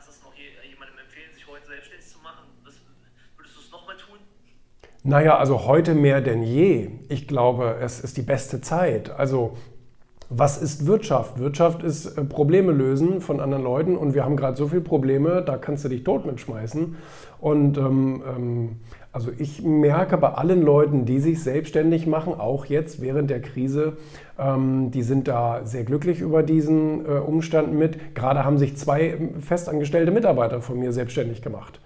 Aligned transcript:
kannst 0.00 0.08
du 0.08 0.12
es 0.12 0.22
noch 0.22 0.32
jemandem 0.34 0.98
empfehlen, 0.98 1.28
sich 1.34 1.46
heute 1.46 1.66
selbstständig 1.66 2.08
zu 2.08 2.18
machen? 2.20 2.44
Würdest 3.36 3.56
du 3.56 3.60
es 3.60 3.70
nochmal 3.70 3.96
tun? 3.98 4.18
Naja, 5.02 5.36
also 5.36 5.66
heute 5.66 5.94
mehr 5.94 6.22
denn 6.22 6.42
je. 6.42 6.90
Ich 7.10 7.28
glaube, 7.28 7.78
es 7.82 8.00
ist 8.00 8.16
die 8.16 8.22
beste 8.22 8.62
Zeit. 8.62 9.10
Also 9.10 9.58
was 10.32 10.62
ist 10.62 10.86
Wirtschaft? 10.86 11.40
Wirtschaft 11.40 11.82
ist 11.82 12.16
äh, 12.16 12.24
Probleme 12.24 12.70
lösen 12.70 13.20
von 13.20 13.40
anderen 13.40 13.64
Leuten 13.64 13.96
und 13.96 14.14
wir 14.14 14.24
haben 14.24 14.36
gerade 14.36 14.56
so 14.56 14.68
viele 14.68 14.80
Probleme, 14.80 15.42
da 15.42 15.58
kannst 15.58 15.84
du 15.84 15.88
dich 15.88 16.04
tot 16.04 16.24
mitschmeißen. 16.24 16.96
Und 17.40 17.76
ähm, 17.76 18.22
ähm, 18.24 18.68
also 19.10 19.32
ich 19.36 19.62
merke 19.64 20.16
bei 20.18 20.28
allen 20.28 20.62
Leuten, 20.62 21.04
die 21.04 21.18
sich 21.18 21.42
selbstständig 21.42 22.06
machen, 22.06 22.32
auch 22.32 22.66
jetzt 22.66 23.02
während 23.02 23.28
der 23.28 23.42
Krise, 23.42 23.94
ähm, 24.38 24.92
die 24.92 25.02
sind 25.02 25.26
da 25.26 25.62
sehr 25.64 25.82
glücklich 25.82 26.20
über 26.20 26.44
diesen 26.44 27.04
äh, 27.04 27.18
Umstand 27.18 27.74
mit. 27.74 28.14
Gerade 28.14 28.44
haben 28.44 28.56
sich 28.56 28.76
zwei 28.76 29.18
festangestellte 29.40 30.12
Mitarbeiter 30.12 30.60
von 30.60 30.78
mir 30.78 30.92
selbstständig 30.92 31.42
gemacht 31.42 31.80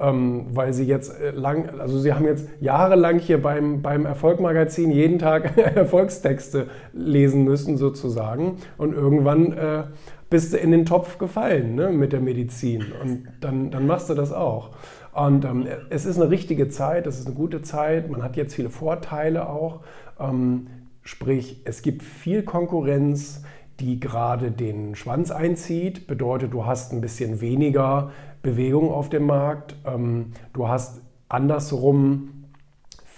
ähm, 0.00 0.46
weil 0.52 0.72
sie 0.72 0.84
jetzt 0.84 1.20
äh, 1.20 1.30
lang, 1.30 1.80
also 1.80 1.98
sie 1.98 2.12
haben 2.12 2.24
jetzt 2.24 2.48
jahrelang 2.60 3.18
hier 3.18 3.42
beim, 3.42 3.82
beim 3.82 4.06
Erfolgmagazin 4.06 4.90
jeden 4.90 5.18
Tag 5.18 5.56
Erfolgstexte 5.76 6.68
lesen 6.92 7.44
müssen 7.44 7.76
sozusagen 7.76 8.58
und 8.76 8.94
irgendwann 8.94 9.52
äh, 9.52 9.84
bist 10.30 10.52
du 10.52 10.58
in 10.58 10.70
den 10.70 10.84
Topf 10.84 11.18
gefallen 11.18 11.74
ne, 11.74 11.90
mit 11.90 12.12
der 12.12 12.20
Medizin 12.20 12.84
und 13.02 13.24
dann, 13.40 13.70
dann 13.70 13.86
machst 13.86 14.10
du 14.10 14.14
das 14.14 14.32
auch. 14.32 14.70
Und 15.12 15.44
ähm, 15.44 15.66
es 15.90 16.04
ist 16.04 16.20
eine 16.20 16.30
richtige 16.30 16.68
Zeit, 16.68 17.06
es 17.06 17.18
ist 17.18 17.26
eine 17.26 17.34
gute 17.34 17.62
Zeit, 17.62 18.10
man 18.10 18.22
hat 18.22 18.36
jetzt 18.36 18.54
viele 18.54 18.70
Vorteile 18.70 19.48
auch. 19.48 19.80
Ähm, 20.20 20.68
sprich, 21.02 21.62
es 21.64 21.82
gibt 21.82 22.02
viel 22.02 22.42
Konkurrenz, 22.42 23.42
die 23.80 24.00
gerade 24.00 24.50
den 24.50 24.94
Schwanz 24.94 25.30
einzieht. 25.30 26.06
Bedeutet, 26.06 26.52
du 26.52 26.66
hast 26.66 26.92
ein 26.92 27.00
bisschen 27.00 27.40
weniger 27.40 28.10
Bewegung 28.42 28.90
auf 28.90 29.08
dem 29.08 29.26
Markt. 29.26 29.76
Ähm, 29.86 30.32
du 30.52 30.68
hast 30.68 31.02
andersrum 31.28 32.38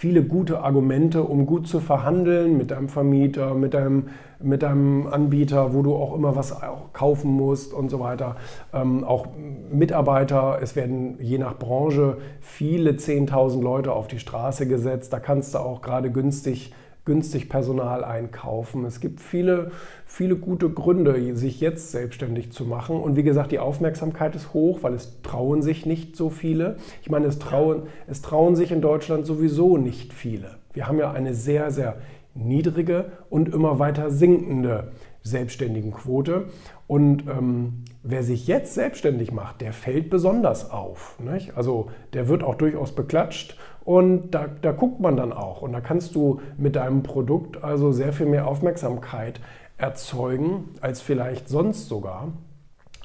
viele 0.01 0.23
gute 0.23 0.61
Argumente, 0.61 1.21
um 1.21 1.45
gut 1.45 1.67
zu 1.67 1.79
verhandeln 1.79 2.57
mit 2.57 2.71
deinem 2.71 2.89
Vermieter, 2.89 3.53
mit 3.53 3.75
deinem, 3.75 4.07
mit 4.41 4.63
deinem 4.63 5.05
Anbieter, 5.05 5.75
wo 5.75 5.83
du 5.83 5.93
auch 5.93 6.15
immer 6.15 6.35
was 6.35 6.55
kaufen 6.91 7.31
musst 7.31 7.71
und 7.71 7.89
so 7.89 7.99
weiter. 7.99 8.35
Ähm, 8.73 9.03
auch 9.03 9.27
Mitarbeiter, 9.71 10.57
es 10.59 10.75
werden 10.75 11.17
je 11.19 11.37
nach 11.37 11.55
Branche 11.59 12.17
viele 12.39 12.93
10.000 12.93 13.61
Leute 13.61 13.93
auf 13.93 14.07
die 14.07 14.17
Straße 14.17 14.67
gesetzt. 14.67 15.13
Da 15.13 15.19
kannst 15.19 15.53
du 15.53 15.59
auch 15.59 15.83
gerade 15.83 16.11
günstig 16.11 16.73
günstig 17.05 17.49
Personal 17.49 18.03
einkaufen. 18.03 18.85
Es 18.85 18.99
gibt 18.99 19.21
viele, 19.21 19.71
viele 20.05 20.35
gute 20.35 20.69
Gründe, 20.69 21.35
sich 21.35 21.59
jetzt 21.59 21.91
selbstständig 21.91 22.51
zu 22.51 22.65
machen. 22.65 22.99
Und 22.99 23.15
wie 23.15 23.23
gesagt, 23.23 23.51
die 23.51 23.59
Aufmerksamkeit 23.59 24.35
ist 24.35 24.53
hoch, 24.53 24.79
weil 24.83 24.93
es 24.93 25.21
trauen 25.23 25.61
sich 25.61 25.85
nicht 25.85 26.15
so 26.15 26.29
viele. 26.29 26.77
Ich 27.01 27.09
meine, 27.09 27.25
es 27.25 27.39
trauen, 27.39 27.83
es 28.07 28.21
trauen 28.21 28.55
sich 28.55 28.71
in 28.71 28.81
Deutschland 28.81 29.25
sowieso 29.25 29.77
nicht 29.77 30.13
viele. 30.13 30.57
Wir 30.73 30.87
haben 30.87 30.99
ja 30.99 31.11
eine 31.11 31.33
sehr, 31.33 31.71
sehr 31.71 31.97
niedrige 32.33 33.11
und 33.29 33.53
immer 33.53 33.79
weiter 33.79 34.09
sinkende 34.09 34.91
Selbstständigenquote. 35.23 36.45
Und 36.87 37.27
ähm, 37.27 37.83
wer 38.03 38.23
sich 38.23 38.47
jetzt 38.47 38.73
selbstständig 38.73 39.31
macht, 39.31 39.61
der 39.61 39.73
fällt 39.73 40.09
besonders 40.09 40.71
auf. 40.71 41.17
Nicht? 41.19 41.55
Also 41.57 41.89
der 42.13 42.27
wird 42.27 42.43
auch 42.43 42.55
durchaus 42.55 42.93
beklatscht 42.93 43.57
und 43.83 44.31
da, 44.31 44.47
da 44.61 44.71
guckt 44.71 44.99
man 44.99 45.17
dann 45.17 45.33
auch. 45.33 45.61
Und 45.61 45.73
da 45.73 45.81
kannst 45.81 46.15
du 46.15 46.41
mit 46.57 46.75
deinem 46.75 47.03
Produkt 47.03 47.63
also 47.63 47.91
sehr 47.91 48.13
viel 48.13 48.27
mehr 48.27 48.47
Aufmerksamkeit 48.47 49.39
erzeugen 49.77 50.69
als 50.81 51.01
vielleicht 51.01 51.49
sonst 51.49 51.87
sogar. 51.87 52.29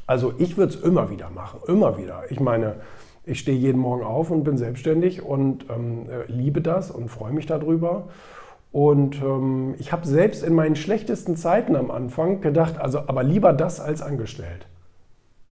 Also 0.07 0.35
ich 0.39 0.57
würde 0.57 0.75
es 0.75 0.81
immer 0.81 1.11
wieder 1.11 1.31
machen, 1.31 1.61
immer 1.67 1.99
wieder. 1.99 2.25
Ich 2.31 2.39
meine, 2.39 2.77
ich 3.25 3.41
stehe 3.41 3.59
jeden 3.59 3.81
Morgen 3.81 4.05
auf 4.05 4.31
und 4.31 4.45
bin 4.45 4.57
selbstständig 4.57 5.23
und 5.23 5.67
ähm, 5.71 6.07
äh, 6.09 6.31
liebe 6.31 6.61
das 6.61 6.91
und 6.91 7.09
freue 7.09 7.33
mich 7.33 7.47
darüber. 7.47 8.05
Und 8.71 9.21
ähm, 9.23 9.75
ich 9.79 9.91
habe 9.91 10.07
selbst 10.07 10.45
in 10.45 10.55
meinen 10.55 10.77
schlechtesten 10.77 11.37
Zeiten 11.37 11.75
am 11.75 11.91
Anfang 11.91 12.41
gedacht, 12.41 12.79
also 12.79 13.01
aber 13.01 13.23
lieber 13.23 13.53
das 13.53 13.81
als 13.81 14.03
angestellt. 14.03 14.67